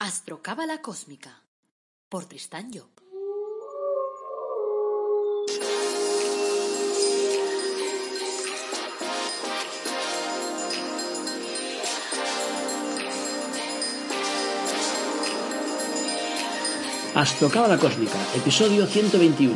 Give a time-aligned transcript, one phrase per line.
[0.00, 1.42] Astrocábala Cósmica
[2.08, 2.86] por Tristán Job.
[17.16, 19.52] Astrocábala Cósmica, episodio 121.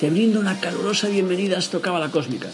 [0.00, 2.50] Te brindo una calurosa bienvenida a Astrocábala Cósmica,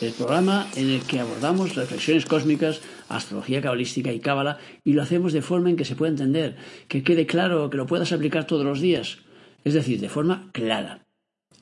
[0.00, 5.32] el programa en el que abordamos reflexiones cósmicas, astrología cabalística y cábala y lo hacemos
[5.32, 6.56] de forma en que se pueda entender,
[6.88, 9.18] que quede claro, que lo puedas aplicar todos los días,
[9.64, 11.06] es decir, de forma clara.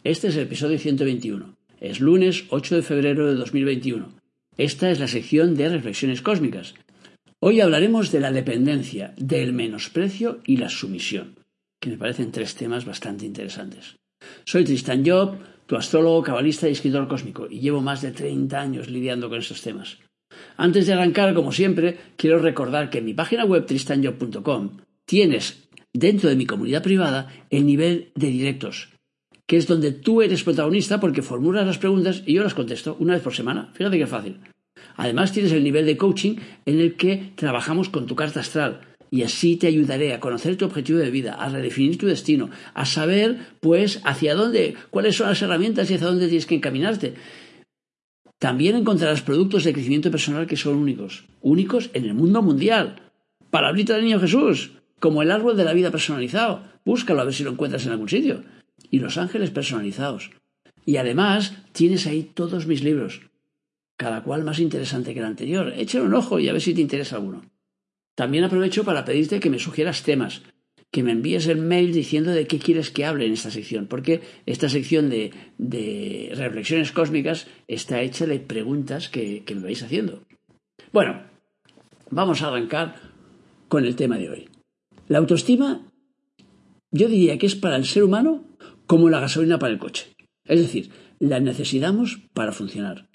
[0.04, 1.56] Este es el episodio 121.
[1.80, 4.12] Es lunes 8 de febrero de 2021.
[4.56, 6.74] Esta es la sección de reflexiones cósmicas.
[7.40, 11.36] Hoy hablaremos de la dependencia, del menosprecio y la sumisión,
[11.80, 13.96] que me parecen tres temas bastante interesantes.
[14.44, 18.88] Soy Tristan Job, tu astrólogo, cabalista y escritor cósmico, y llevo más de 30 años
[18.88, 19.98] lidiando con estos temas.
[20.56, 26.28] Antes de arrancar, como siempre, quiero recordar que en mi página web tristanjob.com tienes dentro
[26.28, 28.90] de mi comunidad privada el nivel de directos,
[29.46, 33.14] que es donde tú eres protagonista porque formulas las preguntas y yo las contesto una
[33.14, 33.70] vez por semana.
[33.74, 34.38] Fíjate qué fácil.
[34.96, 38.80] Además tienes el nivel de coaching en el que trabajamos con tu carta astral
[39.12, 42.86] y así te ayudaré a conocer tu objetivo de vida, a redefinir tu destino, a
[42.86, 47.14] saber pues hacia dónde, cuáles son las herramientas y hacia dónde tienes que encaminarte.
[48.42, 53.00] También encontrarás productos de crecimiento personal que son únicos, únicos en el mundo mundial.
[53.50, 56.64] Palabrita del niño Jesús, como el árbol de la vida personalizado.
[56.84, 58.42] Búscalo a ver si lo encuentras en algún sitio.
[58.90, 60.32] Y los ángeles personalizados.
[60.84, 63.20] Y además tienes ahí todos mis libros,
[63.96, 65.72] cada cual más interesante que el anterior.
[65.76, 67.42] Échale un ojo y a ver si te interesa alguno.
[68.16, 70.42] También aprovecho para pedirte que me sugieras temas,
[70.92, 74.20] que me envíes el mail diciendo de qué quieres que hable en esta sección, porque
[74.44, 80.22] esta sección de, de reflexiones cósmicas está hecha de preguntas que, que me vais haciendo.
[80.92, 81.22] Bueno,
[82.10, 82.96] vamos a arrancar
[83.68, 84.48] con el tema de hoy.
[85.08, 85.90] La autoestima,
[86.90, 88.44] yo diría que es para el ser humano
[88.86, 90.14] como la gasolina para el coche.
[90.44, 93.08] Es decir, la necesitamos para funcionar,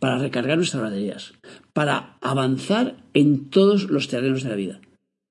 [0.00, 1.34] para recargar nuestras baterías,
[1.72, 4.80] para avanzar en todos los terrenos de la vida.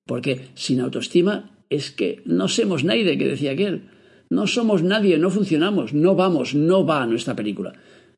[0.06, 3.88] Porque sin autoestima es que no somos nadie, que decía aquel.
[4.28, 7.72] No somos nadie, no funcionamos, no vamos, no va nuestra película.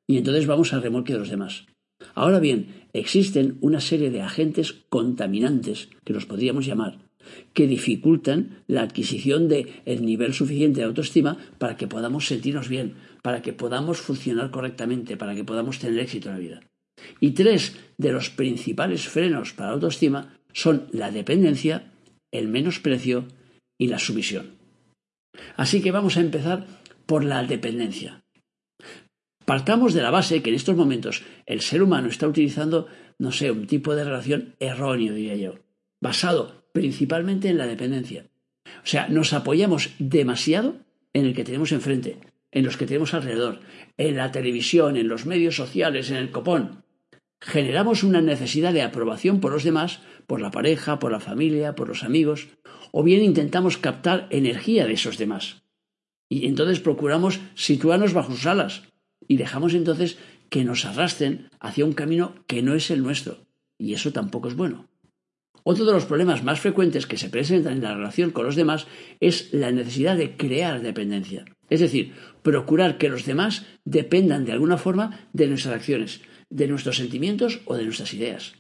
[0.07, 1.67] Y entonces vamos al remolque de los demás.
[2.15, 6.99] Ahora bien, existen una serie de agentes contaminantes, que los podríamos llamar,
[7.53, 12.95] que dificultan la adquisición del el nivel suficiente de autoestima para que podamos sentirnos bien,
[13.23, 16.61] para que podamos funcionar correctamente, para que podamos tener éxito en la vida.
[17.21, 21.93] Y tres de los principales frenos para la autoestima son la dependencia,
[22.31, 23.27] el menosprecio
[23.79, 24.57] y la sumisión.
[25.57, 26.67] Así que vamos a empezar
[27.07, 28.25] por la dependencia.
[29.45, 32.87] Partamos de la base que en estos momentos el ser humano está utilizando,
[33.19, 35.59] no sé, un tipo de relación erróneo, diría yo,
[36.01, 38.27] basado principalmente en la dependencia.
[38.83, 40.77] O sea, nos apoyamos demasiado
[41.13, 42.19] en el que tenemos enfrente,
[42.51, 43.61] en los que tenemos alrededor,
[43.99, 46.84] en la televisión, en los medios sociales, en el copón.
[47.47, 51.89] Generamos una necesidad de aprobación por los demás, por la pareja, por la familia, por
[51.89, 52.49] los amigos,
[52.91, 55.63] o bien intentamos captar energía de esos demás.
[56.31, 58.85] Y entonces procuramos situarnos bajo sus alas
[59.29, 60.17] y dejamos entonces
[60.49, 63.47] que nos arrastren hacia un camino que no es el nuestro.
[63.77, 64.89] Y eso tampoco es bueno.
[65.65, 68.87] Otro de los problemas más frecuentes que se presentan en la relación con los demás
[69.21, 71.45] es la necesidad de crear dependencia.
[71.69, 76.23] Es decir, procurar que los demás dependan de alguna forma de nuestras acciones,
[76.55, 78.55] de nuestros sentimientos o de nuestras ideas.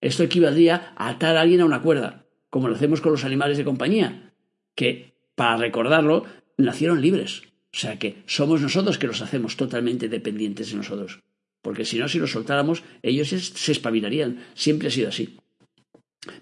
[0.00, 3.58] Esto equivaldría a atar a alguien a una cuerda, como lo hacemos con los animales
[3.58, 4.32] de compañía,
[4.74, 6.24] que, para recordarlo,
[6.56, 7.42] nacieron libres.
[7.72, 11.20] O sea que somos nosotros que los hacemos totalmente dependientes de nosotros.
[11.60, 14.42] Porque si no, si los soltáramos, ellos se espabilarían.
[14.54, 15.36] Siempre ha sido así.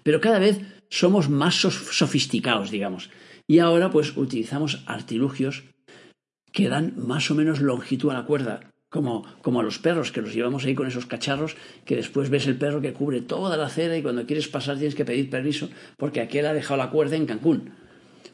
[0.03, 3.09] Pero cada vez somos más sofisticados, digamos.
[3.47, 5.65] Y ahora pues utilizamos artilugios
[6.53, 10.21] que dan más o menos longitud a la cuerda, como, como a los perros, que
[10.21, 11.55] los llevamos ahí con esos cacharros,
[11.85, 14.95] que después ves el perro que cubre toda la acera y cuando quieres pasar tienes
[14.95, 17.73] que pedir permiso porque aquel ha dejado la cuerda en Cancún.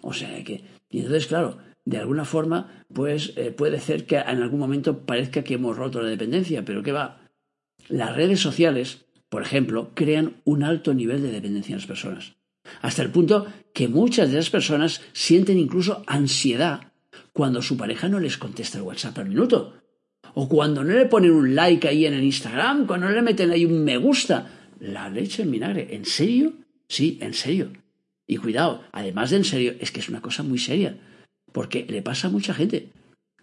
[0.01, 4.41] O sea que, y entonces, claro, de alguna forma, pues eh, puede ser que en
[4.41, 7.27] algún momento parezca que hemos roto la dependencia, pero ¿qué va?
[7.89, 12.35] Las redes sociales, por ejemplo, crean un alto nivel de dependencia en las personas.
[12.81, 16.94] Hasta el punto que muchas de las personas sienten incluso ansiedad
[17.33, 19.84] cuando su pareja no les contesta el WhatsApp al minuto
[20.35, 23.51] o cuando no le ponen un like ahí en el Instagram, cuando no le meten
[23.51, 24.47] ahí un me gusta,
[24.79, 25.95] la leche en vinagre.
[25.95, 26.53] ¿En serio?
[26.87, 27.71] Sí, en serio.
[28.27, 30.97] Y cuidado, además de en serio, es que es una cosa muy seria,
[31.51, 32.89] porque le pasa a mucha gente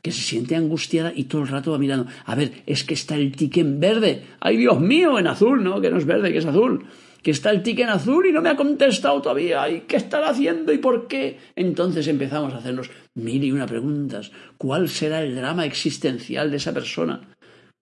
[0.03, 3.15] que se siente angustiada y todo el rato va mirando, a ver, es que está
[3.15, 5.81] el tique en verde, ay Dios mío, en azul, ¿no?
[5.81, 6.85] Que no es verde, que es azul.
[7.23, 10.31] Que está el ticket en azul y no me ha contestado todavía, ¿y qué estará
[10.31, 11.39] haciendo y por qué?
[11.55, 14.33] Entonces empezamos a hacernos mil y una preguntas.
[14.59, 17.21] ¿Cuál será el drama existencial de esa persona?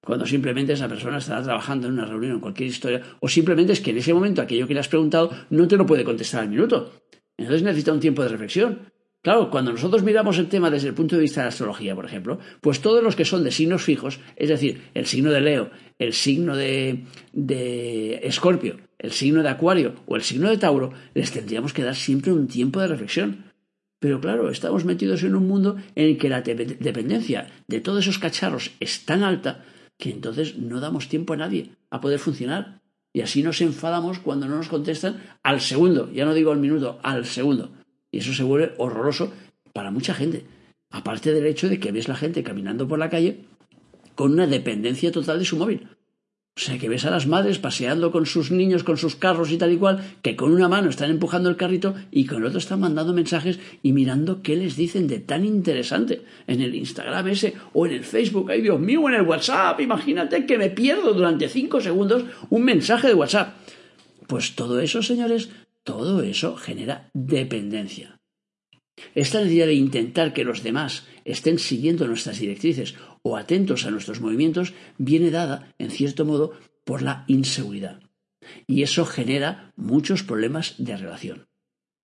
[0.02, 3.80] Cuando simplemente esa persona estará trabajando en una reunión, en cualquier historia, o simplemente es
[3.80, 6.48] que en ese momento aquello que le has preguntado no te lo puede contestar al
[6.48, 6.92] minuto.
[7.36, 8.90] Entonces necesita un tiempo de reflexión.
[9.22, 12.06] Claro, cuando nosotros miramos el tema desde el punto de vista de la astrología, por
[12.06, 15.70] ejemplo, pues todos los que son de signos fijos, es decir, el signo de Leo,
[15.98, 17.04] el signo de,
[18.22, 22.32] Escorpio, el signo de Acuario o el signo de Tauro, les tendríamos que dar siempre
[22.32, 23.52] un tiempo de reflexión.
[23.98, 28.18] Pero claro, estamos metidos en un mundo en el que la dependencia de todos esos
[28.18, 29.66] cacharros es tan alta
[29.98, 32.80] que entonces no damos tiempo a nadie a poder funcionar.
[33.12, 36.98] Y así nos enfadamos cuando no nos contestan al segundo, ya no digo al minuto,
[37.02, 37.72] al segundo.
[38.10, 39.32] Y eso se vuelve horroroso
[39.72, 40.44] para mucha gente.
[40.90, 43.44] Aparte del hecho de que ves la gente caminando por la calle
[44.14, 45.88] con una dependencia total de su móvil.
[46.56, 49.56] O sea, que ves a las madres paseando con sus niños, con sus carros y
[49.56, 52.58] tal y cual, que con una mano están empujando el carrito y con el otro
[52.58, 57.54] están mandando mensajes y mirando qué les dicen de tan interesante en el Instagram ese
[57.72, 58.50] o en el Facebook.
[58.50, 59.80] Ay, Dios mío, en el WhatsApp.
[59.80, 63.54] Imagínate que me pierdo durante cinco segundos un mensaje de WhatsApp.
[64.26, 65.48] Pues todo eso, señores,
[65.90, 68.20] todo eso genera dependencia.
[69.16, 74.20] Esta necesidad de intentar que los demás estén siguiendo nuestras directrices o atentos a nuestros
[74.20, 76.52] movimientos viene dada, en cierto modo,
[76.84, 77.98] por la inseguridad.
[78.68, 81.48] Y eso genera muchos problemas de relación.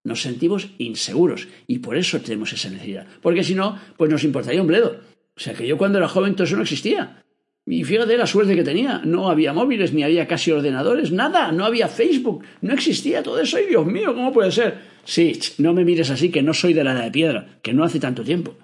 [0.03, 3.06] Nos sentimos inseguros y por eso tenemos esa necesidad.
[3.23, 5.00] Porque si no, pues nos importaría un bledo.
[5.37, 7.25] O sea que yo cuando era joven todo eso no existía.
[7.67, 9.01] Y fíjate la suerte que tenía.
[9.05, 11.51] No había móviles, ni había casi ordenadores, nada.
[11.51, 12.45] No había Facebook.
[12.61, 13.57] No existía todo eso.
[13.57, 14.15] ¡Ay, Dios mío!
[14.15, 14.79] ¿Cómo puede ser?
[15.05, 17.85] Sí, no me mires así, que no soy de la edad de piedra, que no
[17.85, 18.55] hace tanto tiempo.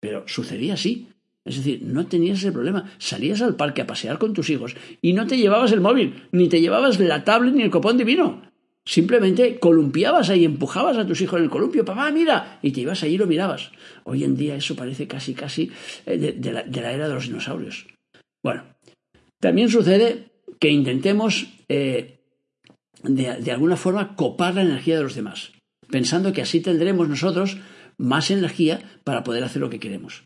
[0.00, 1.08] Pero sucedía así.
[1.44, 2.92] Es decir, no tenías ese problema.
[2.98, 6.48] Salías al parque a pasear con tus hijos y no te llevabas el móvil, ni
[6.48, 8.42] te llevabas la tablet ni el copón divino.
[8.84, 13.02] Simplemente columpiabas ahí, empujabas a tus hijos en el columpio, papá, mira, y te ibas
[13.02, 13.70] allí y lo mirabas.
[14.04, 15.70] Hoy en día eso parece casi, casi
[16.06, 17.86] eh, de, la, era de los dinosaurios.
[18.42, 18.64] Bueno,
[19.40, 20.30] también sucede
[20.60, 22.20] que intentemos eh,
[23.02, 25.52] de, alguna forma copar la energía de los demás,
[25.90, 27.58] pensando que así tendremos nosotros
[27.96, 30.24] más energía para poder hacer lo que queremos.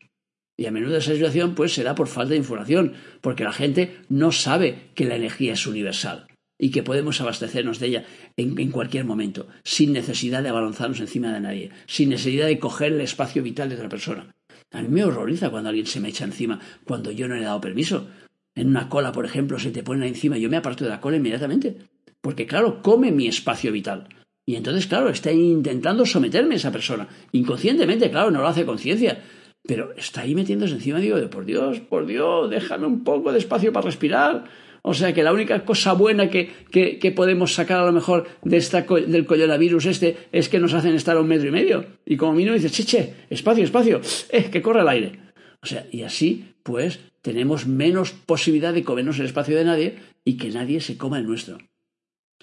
[0.56, 3.98] Y a menudo esa situación pues se da por falta de información, porque la gente
[4.08, 6.26] no sabe que la energía es universal
[6.58, 8.04] y que podemos abastecernos de ella
[8.36, 13.00] en, cualquier momento, sin necesidad de abalanzarnos encima de nadie, sin necesidad de coger el
[13.00, 14.30] espacio vital de otra persona.
[14.72, 17.44] A mí me horroriza cuando alguien se me echa encima cuando yo no le he
[17.44, 18.08] dado permiso.
[18.54, 21.16] En una cola, por ejemplo, se te pone encima, yo me aparto de la cola
[21.16, 21.76] inmediatamente.
[22.20, 24.08] Porque, claro, come mi espacio vital.
[24.46, 27.08] Y entonces, claro, está intentando someterme a esa persona.
[27.32, 29.22] Inconscientemente, claro, no lo hace conciencia.
[29.62, 33.72] Pero está ahí metiéndose encima, digo, por Dios, por Dios, déjame un poco de espacio
[33.72, 34.44] para respirar.
[34.82, 38.56] O sea que la única cosa buena que, que, podemos sacar a lo mejor de
[38.56, 41.86] esta, del coronavirus este es que nos hacen estar a un metro y medio.
[42.04, 44.00] Y como mínimo dices, chiche, espacio, espacio,
[44.30, 45.20] eh, que corre el aire.
[45.62, 50.36] O sea, y así, pues, tenemos menos posibilidad de comernos el espacio de nadie y
[50.36, 51.58] que nadie se coma el nuestro.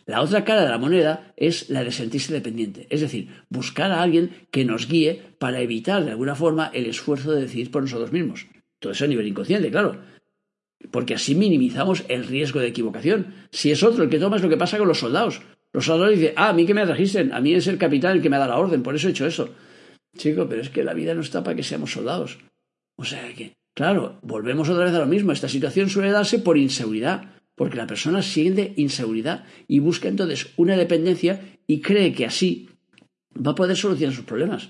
[0.06, 4.02] La otra cara de la moneda es la de sentirse dependiente, es decir, buscar a
[4.02, 8.12] alguien que nos guíe para evitar de alguna forma el esfuerzo de decidir por nosotros
[8.12, 8.48] mismos.
[8.80, 10.02] Todo eso a nivel inconsciente, claro.
[10.92, 13.34] Porque así minimizamos el riesgo de equivocación.
[13.52, 15.42] Si es otro el que toma es lo que pasa con los soldados.
[15.74, 18.22] Los soldados dicen, ah, a mí que me registren, a mí es el capitán el
[18.22, 19.54] que me da la orden, por eso he hecho eso.
[20.18, 22.40] Chico, pero es que la vida no está para que seamos soldados.
[22.96, 25.32] O sea que, claro, volvemos otra vez a lo mismo.
[25.32, 30.78] Esta situación suele darse por inseguridad porque la persona siente inseguridad y busca entonces una
[30.78, 32.70] dependencia y cree que así
[33.36, 34.70] va a poder solucionar sus problemas.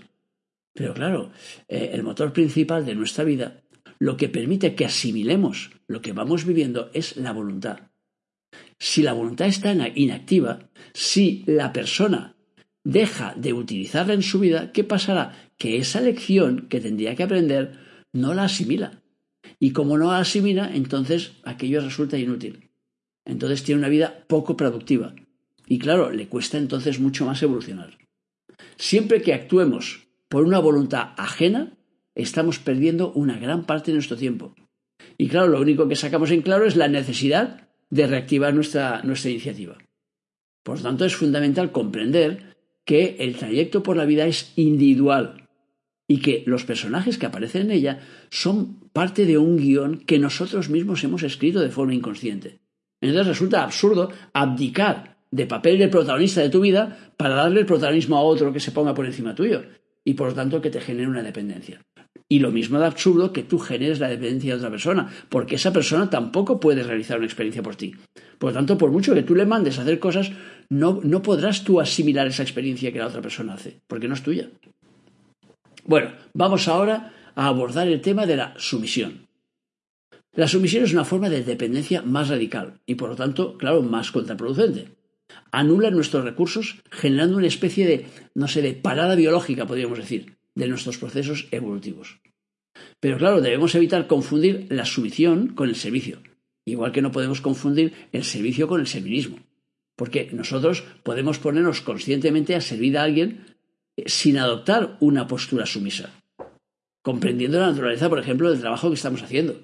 [0.73, 1.31] Pero claro,
[1.67, 3.61] eh, el motor principal de nuestra vida,
[3.99, 7.91] lo que permite que asimilemos lo que vamos viviendo es la voluntad.
[8.79, 12.35] Si la voluntad está inactiva, si la persona
[12.83, 15.51] deja de utilizarla en su vida, ¿qué pasará?
[15.57, 17.77] Que esa lección que tendría que aprender
[18.13, 19.03] no la asimila.
[19.59, 22.69] Y como no la asimila, entonces aquello resulta inútil
[23.29, 25.13] entonces tiene una vida poco productiva.
[25.67, 27.97] Y claro, le cuesta entonces mucho más evolucionar.
[28.75, 31.77] Siempre que actuemos por una voluntad ajena,
[32.21, 34.55] estamos perdiendo una gran parte de nuestro tiempo.
[35.17, 39.31] Y claro, lo único que sacamos en claro es la necesidad de reactivar nuestra, nuestra
[39.31, 39.77] iniciativa.
[40.63, 45.47] Por lo tanto, es fundamental comprender que el trayecto por la vida es individual
[46.07, 47.99] y que los personajes que aparecen en ella
[48.29, 52.59] son parte de un guion que nosotros mismos hemos escrito de forma inconsciente.
[52.99, 58.17] Entonces resulta absurdo abdicar de papel de protagonista de tu vida para darle el protagonismo
[58.17, 59.63] a otro que se ponga por encima tuyo
[60.03, 61.81] y por lo tanto que te genere una dependencia.
[62.31, 65.73] Y lo mismo de absurdo que tú generes la dependencia de otra persona, porque esa
[65.73, 67.95] persona tampoco puede realizar una experiencia por ti.
[68.37, 70.31] Por lo tanto, por mucho que tú le mandes a hacer cosas,
[70.69, 74.21] no, no podrás tú asimilar esa experiencia que la otra persona hace, porque no es
[74.21, 74.49] tuya.
[75.85, 79.27] Bueno, vamos ahora a abordar el tema de la sumisión.
[80.33, 84.11] La sumisión es una forma de dependencia más radical y por lo tanto, claro, más
[84.11, 84.89] contraproducente.
[85.51, 88.05] Anula nuestros recursos generando una especie de,
[88.35, 92.19] no sé, de parada biológica, podríamos decir, de nuestros procesos evolutivos.
[92.99, 96.21] Pero claro, debemos evitar confundir la sumisión con el servicio,
[96.65, 99.37] igual que no podemos confundir el servicio con el servilismo,
[99.95, 103.45] porque nosotros podemos ponernos conscientemente a servir a alguien
[103.97, 106.11] eh, sin adoptar una postura sumisa,
[107.01, 109.61] comprendiendo la naturaleza, por ejemplo, del trabajo que estamos haciendo.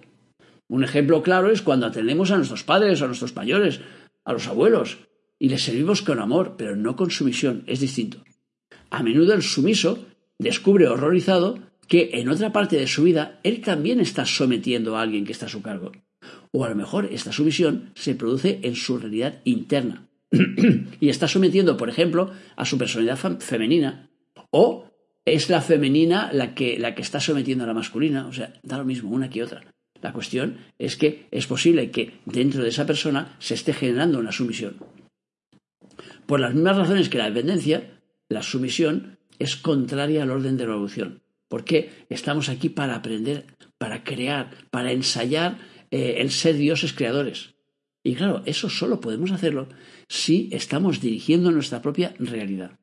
[0.67, 3.81] Un ejemplo claro es cuando atendemos a nuestros padres, a nuestros mayores,
[4.23, 4.97] a los abuelos,
[5.37, 8.23] y les servimos con amor, pero no con sumisión, es distinto.
[8.89, 10.05] A menudo el sumiso
[10.39, 15.25] descubre horrorizado que en otra parte de su vida él también está sometiendo a alguien
[15.25, 15.91] que está a su cargo.
[16.51, 20.07] O a lo mejor esta sumisión se produce en su realidad interna
[20.99, 24.09] y está sometiendo, por ejemplo, a su personalidad femenina
[24.49, 24.91] o
[25.25, 28.77] es la femenina la que, la que está sometiendo a la masculina, o sea, da
[28.77, 29.63] lo mismo una que otra.
[30.01, 34.31] La cuestión es que es posible que dentro de esa persona se esté generando una
[34.31, 34.77] sumisión.
[36.25, 40.73] Por las mismas razones que la dependencia, la sumisión es contraria al orden de la
[40.73, 41.21] evolución.
[41.47, 43.45] Porque estamos aquí para aprender,
[43.77, 45.57] para crear, para ensayar
[45.91, 47.55] eh, el ser dioses creadores.
[48.03, 49.67] Y claro, eso solo podemos hacerlo
[50.07, 52.79] si estamos dirigiendo nuestra propia realidad.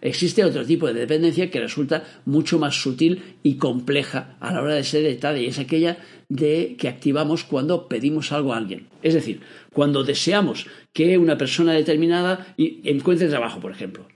[0.00, 4.74] Existe otro tipo de dependencia que resulta mucho más sutil y compleja a la hora
[4.74, 5.98] de ser detectada y es aquella
[6.28, 8.88] de que activamos cuando pedimos algo a alguien.
[9.02, 9.40] Es decir,
[9.72, 14.06] cuando deseamos que una persona determinada encuentre trabajo, por ejemplo.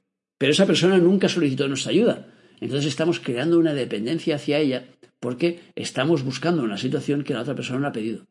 [0.42, 2.26] Pero esa persona nunca solicitó nuestra ayuda.
[2.60, 4.86] Entonces estamos creando una dependencia hacia ella
[5.20, 8.26] porque estamos buscando una situación que la otra persona no ha pedido.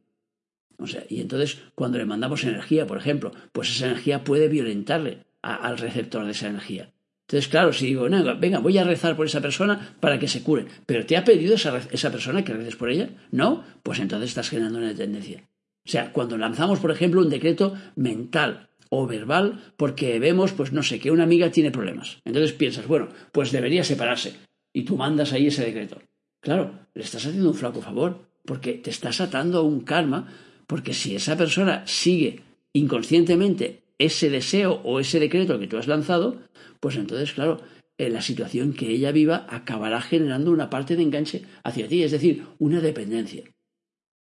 [0.78, 5.20] O sea, y entonces cuando le mandamos energía, por ejemplo, pues esa energía puede violentarle
[5.42, 6.92] al receptor de esa energía.
[7.30, 10.66] Entonces, claro, si digo, venga, voy a rezar por esa persona para que se cure,
[10.86, 13.08] pero ¿te ha pedido esa, esa persona que reces por ella?
[13.32, 13.64] ¿No?
[13.84, 15.48] Pues entonces estás generando una tendencia.
[15.86, 20.84] O sea, cuando lanzamos, por ejemplo, un decreto mental o verbal porque vemos, pues no
[20.84, 22.20] sé, que una amiga tiene problemas.
[22.26, 24.36] Entonces piensas, bueno, pues debería separarse.
[24.74, 26.02] Y tú mandas ahí ese decreto.
[26.42, 30.28] Claro, le estás haciendo un flaco favor, porque te estás atando a un karma,
[30.68, 32.42] porque si esa persona sigue
[32.74, 36.42] inconscientemente ese deseo o ese decreto que tú has lanzado,
[36.80, 37.62] pues entonces, claro,
[37.98, 42.12] eh, la situación que ella viva acabará generando una parte de enganche hacia ti, es
[42.12, 43.44] decir, una dependencia.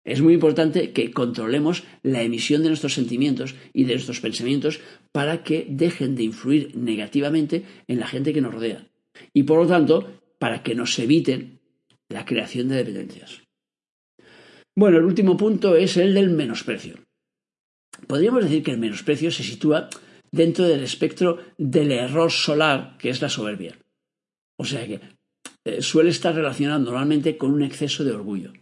[0.03, 4.79] Es muy importante que controlemos la emisión de nuestros sentimientos y de nuestros pensamientos
[5.11, 8.87] para que dejen de influir negativamente en la gente que nos rodea.
[9.33, 11.59] Y por lo tanto, para que nos eviten
[12.09, 13.43] la creación de dependencias.
[14.75, 16.95] Bueno, el último punto es el del menosprecio.
[18.07, 19.89] Podríamos decir que el menosprecio se sitúa
[20.31, 23.77] dentro del espectro del error solar, que es la soberbia.
[24.57, 24.99] O sea que
[25.65, 28.53] eh, suele estar relacionado normalmente con un exceso de orgullo.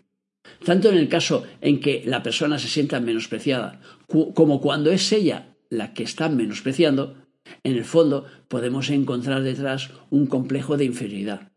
[0.64, 5.56] Tanto en el caso en que la persona se sienta menospreciada, como cuando es ella
[5.70, 7.16] la que está menospreciando,
[7.64, 11.52] en el fondo podemos encontrar detrás un complejo de inferioridad,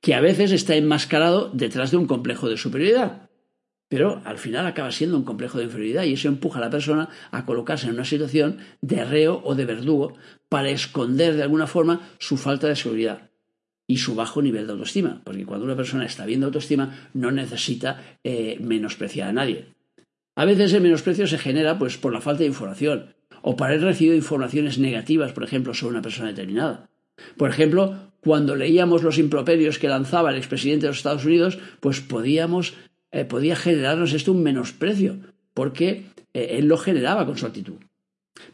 [0.00, 3.30] que a veces está enmascarado detrás de un complejo de superioridad.
[3.90, 7.08] Pero al final acaba siendo un complejo de inferioridad y eso empuja a la persona
[7.30, 10.12] a colocarse en una situación de reo o de verdugo
[10.50, 13.27] para esconder de alguna forma su falta de seguridad
[13.88, 15.20] y su bajo nivel de autoestima.
[15.24, 19.66] Porque cuando una persona está bien de autoestima no necesita eh, menospreciar a nadie.
[20.36, 23.84] A veces el menosprecio se genera pues, por la falta de información o para haber
[23.84, 26.88] recibido informaciones negativas, por ejemplo, sobre una persona determinada.
[27.36, 32.00] Por ejemplo, cuando leíamos los improperios que lanzaba el expresidente de los Estados Unidos, pues
[32.00, 32.74] podíamos
[33.10, 35.18] eh, podía generarnos esto un menosprecio,
[35.54, 37.76] porque eh, él lo generaba con su actitud.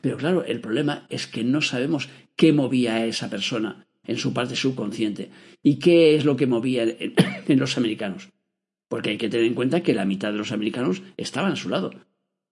[0.00, 4.32] Pero claro, el problema es que no sabemos qué movía a esa persona en su
[4.32, 5.30] parte subconsciente
[5.62, 6.84] y qué es lo que movía
[7.48, 8.30] en, los americanos.
[8.88, 11.68] Porque hay que tener en cuenta que la mitad de los americanos estaban a su
[11.68, 11.90] lado.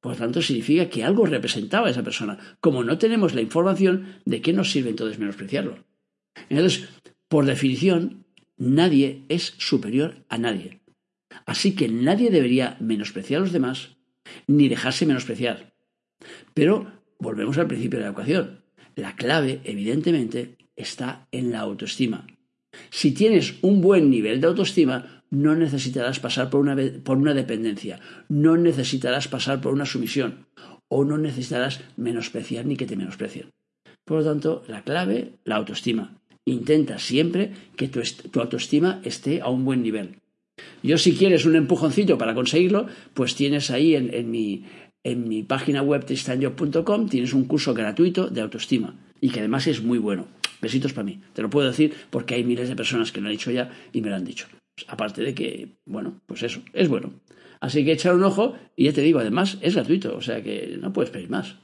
[0.00, 2.38] Por tanto, significa que algo representaba a esa persona.
[2.60, 5.84] Como no tenemos la información, ¿de qué nos sirve entonces menospreciarlo?
[6.48, 6.88] Entonces,
[7.28, 8.24] por definición,
[8.56, 10.80] nadie es superior a nadie.
[11.46, 13.96] Así que nadie debería menospreciar a los demás
[14.46, 15.74] ni dejarse menospreciar.
[16.54, 18.64] Pero volvemos al principio de la ecuación.
[18.94, 22.26] La clave, evidentemente, está en la autoestima.
[22.90, 28.00] Si tienes un buen nivel de autoestima, no necesitarás pasar por una, por una dependencia,
[28.28, 30.46] no necesitarás pasar por una sumisión
[30.88, 33.50] o no necesitarás menospreciar ni que te menosprecien.
[34.04, 36.18] Por lo tanto, la clave, la autoestima.
[36.44, 38.00] Intenta siempre que tu,
[38.30, 40.16] tu autoestima esté a un buen nivel.
[40.82, 44.64] Yo si quieres un empujoncito para conseguirlo, pues tienes ahí en, mi,
[45.04, 49.82] en mi página web tristanjob.com tienes un curso gratuito de autoestima y que además es
[49.82, 50.26] muy bueno.
[50.62, 51.20] Besitos para mí.
[51.34, 54.00] Te lo puedo decir porque hay miles de personas que lo han dicho ya y
[54.00, 54.46] me lo han dicho.
[54.86, 57.12] Aparte de que, bueno, pues eso, es bueno.
[57.60, 60.78] Así que echar un ojo y ya te digo, además es gratuito, o sea que
[60.80, 61.56] no puedes pedir más.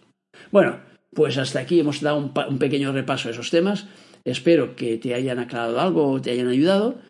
[0.50, 0.80] Bueno,
[1.14, 3.86] pues hasta aquí hemos dado un, un pequeño repaso a esos temas.
[4.24, 7.00] Espero que te hayan aclarado algo o te hayan ayudado.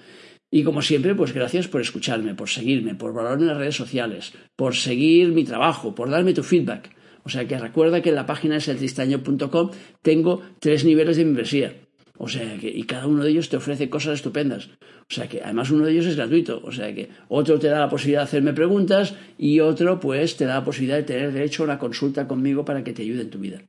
[0.50, 4.32] Y como siempre, pues gracias por escucharme, por seguirme, por valorarme en las redes sociales,
[4.56, 6.90] por seguir mi trabajo, por darme tu feedback.
[7.28, 9.70] O sea que recuerda que en la página es eltristaño.com
[10.00, 11.74] tengo tres niveles de membresía.
[12.16, 14.70] O sea que, y cada uno de ellos te ofrece cosas estupendas.
[15.02, 16.62] O sea que además uno de ellos es gratuito.
[16.64, 20.46] O sea que otro te da la posibilidad de hacerme preguntas y otro pues te
[20.46, 23.30] da la posibilidad de tener derecho a una consulta conmigo para que te ayude en
[23.30, 23.60] tu vida.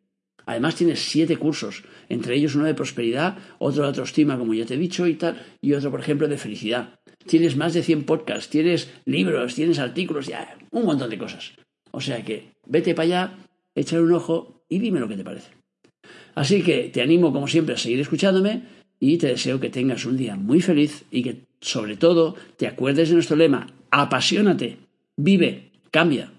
[0.45, 4.75] Además tienes siete cursos, entre ellos uno de prosperidad, otro de autoestima, como ya te
[4.75, 7.01] he dicho, y tal, y otro, por ejemplo, de felicidad.
[7.27, 11.51] Tienes más de 100 podcasts, tienes libros, tienes artículos, ya, un montón de cosas.
[11.91, 13.37] O sea que vete para allá,
[13.75, 15.51] échale un ojo y dime lo que te parece.
[16.35, 18.63] Así que te animo, como siempre, a seguir escuchándome
[18.99, 23.09] y te deseo que tengas un día muy feliz y que, sobre todo, te acuerdes
[23.09, 24.77] de nuestro lema, apasionate,
[25.17, 26.31] vive, cambia.